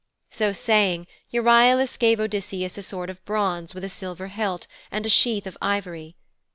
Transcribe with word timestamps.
So 0.31 0.51
saying, 0.51 1.05
Euryalus 1.31 1.95
gave 1.95 2.19
Odysseus 2.19 2.75
a 2.75 2.81
sword 2.81 3.11
of 3.11 3.23
bronze 3.23 3.75
with 3.75 3.83
a 3.83 3.87
silver 3.89 4.29
hilt 4.29 4.65
and 4.89 5.05
a 5.05 5.09
sheath 5.09 5.45
of 5.45 5.59
ivory. 5.61 6.15